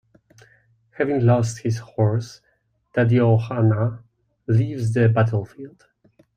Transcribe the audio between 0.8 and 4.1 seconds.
Having lost his horse, Duryodhana